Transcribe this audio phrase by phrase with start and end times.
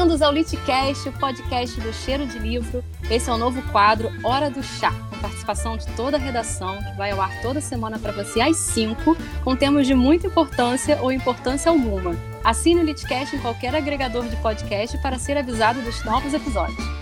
[0.00, 2.82] Bem-vindos ao Litcast, o podcast do Cheiro de Livro.
[3.10, 6.96] Esse é o novo quadro Hora do Chá, com participação de toda a redação, que
[6.96, 11.12] vai ao ar toda semana para você às 5, com temas de muita importância ou
[11.12, 12.16] importância alguma.
[12.42, 16.99] Assine o Litcast em qualquer agregador de podcast para ser avisado dos novos episódios.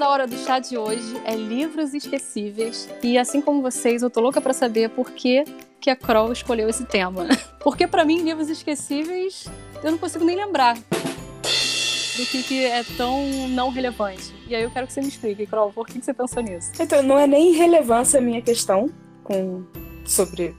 [0.00, 2.88] Da hora do chá de hoje é livros esquecíveis.
[3.02, 5.44] E assim como vocês, eu tô louca para saber por que,
[5.78, 7.28] que a Kroll escolheu esse tema.
[7.60, 9.44] Porque para mim, livros esquecíveis,
[9.84, 14.34] eu não consigo nem lembrar do que, que é tão não relevante.
[14.48, 16.72] E aí eu quero que você me explique, Kroll, por que, que você pensou nisso?
[16.80, 18.88] Então, não é nem relevância a minha questão
[19.22, 19.66] com,
[20.06, 20.56] sobre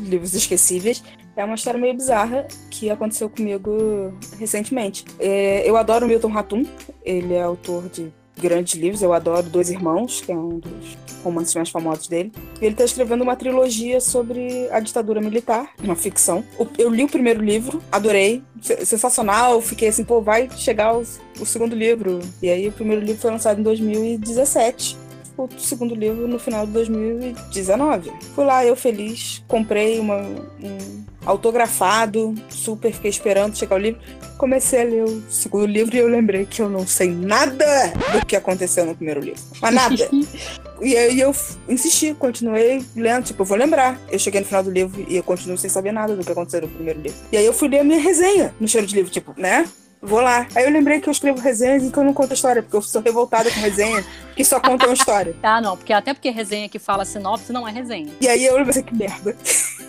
[0.00, 1.00] livros esquecíveis.
[1.36, 5.04] É uma história meio bizarra que aconteceu comigo recentemente.
[5.20, 6.66] É, eu adoro Milton Ratum,
[7.04, 9.02] ele é autor de grandes livros.
[9.02, 12.32] Eu adoro Dois Irmãos, que é um dos romances mais famosos dele.
[12.60, 16.44] Ele está escrevendo uma trilogia sobre a ditadura militar, uma ficção.
[16.78, 19.60] Eu li o primeiro livro, adorei, sensacional.
[19.60, 21.02] Fiquei assim, pô, vai chegar o,
[21.40, 22.20] o segundo livro.
[22.42, 26.72] E aí o primeiro livro foi lançado em 2017 o segundo livro no final de
[26.72, 28.12] 2019.
[28.34, 34.00] Fui lá, eu feliz, comprei uma, um autografado, super fiquei esperando chegar o livro.
[34.38, 37.66] Comecei a ler o segundo livro e eu lembrei que eu não sei nada
[38.12, 39.40] do que aconteceu no primeiro livro.
[39.60, 40.08] Mas nada.
[40.80, 41.34] e aí eu
[41.68, 44.00] insisti, continuei lendo, tipo, eu vou lembrar.
[44.10, 46.62] Eu cheguei no final do livro e eu continuo sem saber nada do que aconteceu
[46.62, 47.18] no primeiro livro.
[47.30, 49.68] E aí eu fui ler a minha resenha no cheiro de livro, tipo, né?
[50.02, 50.46] Vou lá.
[50.54, 52.82] Aí eu lembrei que eu escrevo resenhas e que eu não conto história, porque eu
[52.82, 55.34] sou revoltada com resenha que só conta uma história.
[55.42, 58.10] ah, não, porque até porque resenha que fala sinopse não é resenha.
[58.20, 59.36] E aí eu lembrei que merda.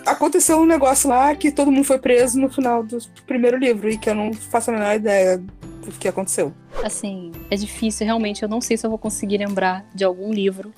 [0.04, 3.96] Aconteceu um negócio lá que todo mundo foi preso no final do primeiro livro e
[3.96, 6.52] que eu não faço a menor ideia do que aconteceu.
[6.84, 8.42] Assim, é difícil, realmente.
[8.42, 10.72] Eu não sei se eu vou conseguir lembrar de algum livro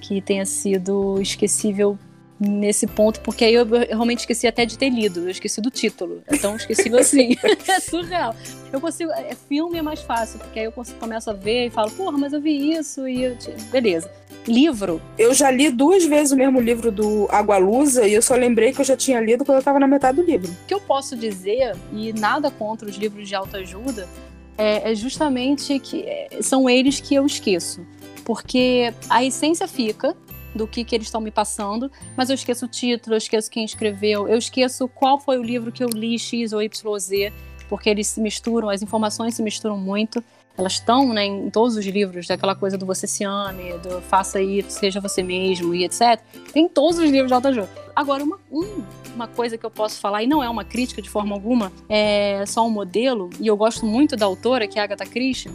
[0.00, 1.98] que tenha sido esquecível
[2.40, 5.70] nesse ponto, porque aí eu, eu, realmente esqueci até de ter lido, eu esqueci do
[5.70, 6.22] título.
[6.32, 7.36] Então esqueci assim.
[7.68, 8.34] é surreal.
[8.72, 9.10] Eu consigo.
[9.12, 12.32] É, filme é mais fácil, porque aí eu começo a ver e falo, porra, mas
[12.32, 13.36] eu vi isso e eu,
[13.70, 14.10] beleza.
[14.48, 15.02] Livro.
[15.18, 18.72] Eu já li duas vezes o mesmo livro do Água Lusa e eu só lembrei
[18.72, 20.50] que eu já tinha lido quando eu estava na metade do livro.
[20.50, 24.08] O que eu posso dizer, e nada contra os livros de autoajuda,
[24.56, 27.86] é, é justamente que é, são eles que eu esqueço.
[28.24, 30.16] Porque a essência fica,
[30.54, 33.64] do que, que eles estão me passando, mas eu esqueço o título, eu esqueço quem
[33.64, 37.32] escreveu, eu esqueço qual foi o livro que eu li, X ou Y ou Z,
[37.68, 40.22] porque eles se misturam, as informações se misturam muito.
[40.58, 44.42] Elas estão né, em todos os livros, daquela coisa do você se ame, do faça
[44.42, 46.20] isso, seja você mesmo e etc.
[46.52, 47.70] Tem todos os livros de autoajuda.
[47.94, 48.82] Agora, uma, um,
[49.14, 52.44] uma coisa que eu posso falar, e não é uma crítica de forma alguma, é
[52.46, 55.50] só um modelo, e eu gosto muito da autora, que é a Agatha Christie.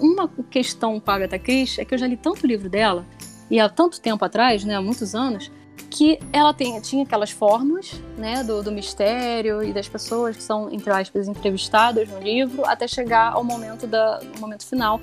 [0.00, 3.04] Uma questão com a Agatha Christie é que eu já li tanto livro dela
[3.50, 5.50] e há tanto tempo atrás, né, há muitos anos,
[5.90, 10.70] que ela tem, tinha aquelas fórmulas né, do, do, mistério e das pessoas que são,
[10.70, 15.00] entre aspas, entrevistadas no livro, até chegar ao momento, da, momento final,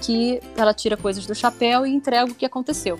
[0.00, 2.98] que ela tira coisas do chapéu e entrega o que aconteceu.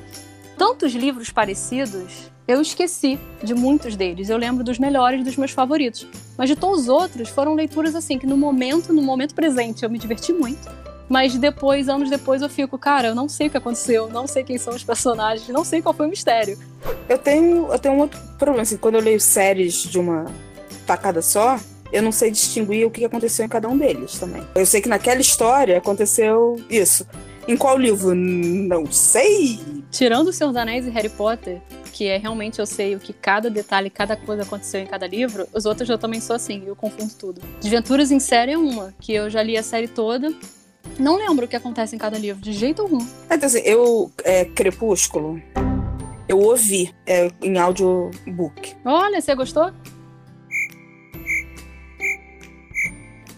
[0.57, 4.29] Tantos livros parecidos, eu esqueci de muitos deles.
[4.29, 6.09] Eu lembro dos melhores, dos meus favoritos.
[6.37, 9.91] Mas de todos os outros, foram leituras assim, que no momento, no momento presente, eu
[9.91, 10.69] me diverti muito
[11.09, 14.45] mas depois, anos depois, eu fico, cara, eu não sei o que aconteceu, não sei
[14.45, 16.59] quem são os personagens, não sei qual foi o mistério.
[17.09, 20.27] Eu tenho, eu tenho um outro problema, assim, quando eu leio séries de uma
[20.87, 21.59] tacada só,
[21.93, 24.43] eu não sei distinguir o que aconteceu em cada um deles também.
[24.55, 27.07] Eu sei que naquela história aconteceu isso.
[27.47, 28.15] Em qual livro?
[28.15, 29.59] Não sei.
[29.91, 33.13] Tirando O Senhor dos Anéis e Harry Potter, que é realmente eu sei o que
[33.15, 36.77] cada detalhe, cada coisa aconteceu em cada livro, os outros eu também sou assim, eu
[36.77, 37.41] confundo tudo.
[37.59, 40.31] Desventuras em série é uma, que eu já li a série toda,
[40.99, 43.05] não lembro o que acontece em cada livro, de jeito algum.
[43.31, 44.11] Então, assim, eu.
[44.25, 45.41] É, Crepúsculo.
[46.29, 48.75] Eu ouvi é, em audiobook.
[48.85, 49.73] Olha, você gostou?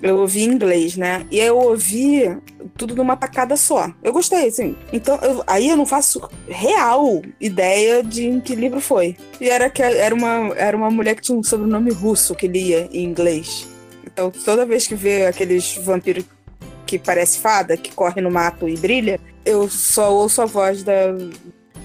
[0.02, 1.26] Eu ouvi em inglês, né?
[1.30, 2.36] E eu ouvi
[2.76, 3.92] tudo numa tacada só.
[4.02, 4.74] Eu gostei, assim.
[4.92, 9.14] Então, eu, aí eu não faço real ideia de em que livro foi.
[9.40, 12.88] E era que era uma, era uma mulher que tinha um sobrenome russo que lia
[12.90, 13.68] em inglês.
[14.04, 16.24] Então, toda vez que vê aqueles vampiros
[16.90, 21.14] que parece fada, que corre no mato e brilha, eu só ouço a voz da,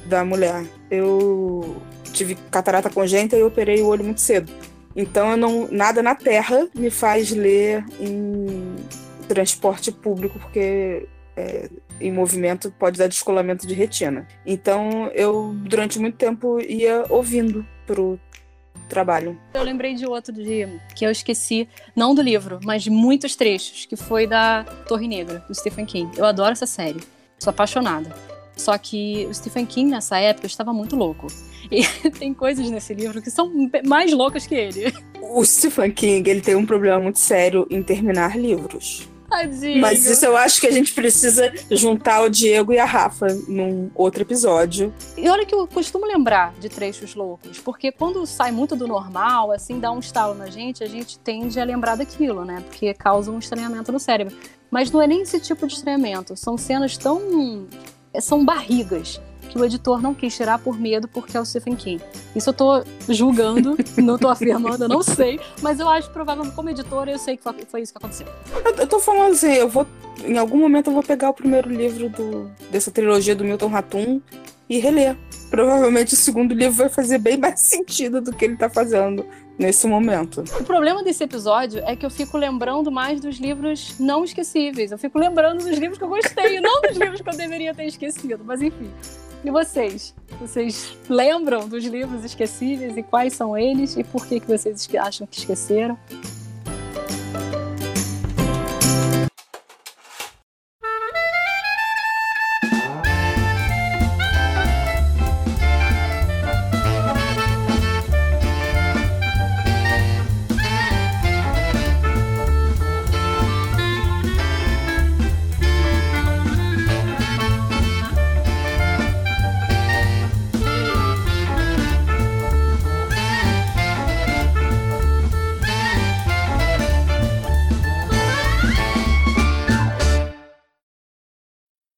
[0.07, 0.65] da mulher.
[0.89, 1.79] Eu
[2.11, 4.51] tive catarata congênita e operei o olho muito cedo.
[4.95, 8.77] Então eu não nada na Terra me faz ler em
[9.27, 11.69] transporte público porque é,
[12.01, 14.27] em movimento pode dar descolamento de retina.
[14.43, 18.19] Então eu durante muito tempo ia ouvindo pro
[18.85, 19.39] trabalho.
[19.53, 23.85] Eu lembrei de outro dia que eu esqueci, não do livro, mas de muitos trechos,
[23.85, 26.17] que foi da Torre Negra, do Stephen King.
[26.17, 27.01] Eu adoro essa série,
[27.39, 28.15] sou apaixonada.
[28.55, 31.27] Só que o Stephen King, nessa época, estava muito louco.
[31.69, 33.51] E tem coisas nesse livro que são
[33.85, 34.93] mais loucas que ele.
[35.21, 39.07] O Stephen King, ele tem um problema muito sério em terminar livros.
[39.35, 39.81] Tadinho.
[39.81, 43.91] Mas isso eu acho que a gente precisa juntar o Diego e a Rafa num
[43.93, 44.93] outro episódio.
[45.17, 49.51] E olha que eu costumo lembrar de trechos loucos, porque quando sai muito do normal,
[49.51, 52.63] assim, dá um estalo na gente, a gente tende a lembrar daquilo, né?
[52.65, 54.35] Porque causa um estranhamento no cérebro.
[54.71, 57.67] Mas não é nem esse tipo de estranhamento, são cenas tão.
[58.19, 62.03] são barrigas que o editor não quis tirar por medo porque é o Stephen King.
[62.35, 66.69] Isso eu tô julgando, não tô afirmando, eu não sei, mas eu acho provavelmente como
[66.69, 68.27] editora eu sei que foi isso que aconteceu.
[68.65, 69.85] Eu, eu tô falando assim, eu vou
[70.23, 74.21] em algum momento eu vou pegar o primeiro livro do, dessa trilogia do Milton Ratum
[74.69, 75.15] e reler.
[75.49, 79.25] Provavelmente o segundo livro vai fazer bem mais sentido do que ele tá fazendo
[79.57, 80.43] nesse momento.
[80.59, 84.91] O problema desse episódio é que eu fico lembrando mais dos livros não esquecíveis.
[84.91, 87.85] Eu fico lembrando dos livros que eu gostei, não dos livros que eu deveria ter
[87.85, 88.43] esquecido.
[88.43, 88.91] Mas enfim.
[89.45, 90.15] E vocês?
[90.39, 95.27] Vocês lembram dos livros esquecíveis e quais são eles e por que, que vocês acham
[95.27, 95.95] que esqueceram?